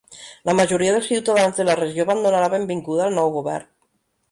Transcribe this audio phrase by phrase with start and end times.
[0.49, 3.73] La majoria dels ciutadans de la regió van donar la benvinguda al nou govern.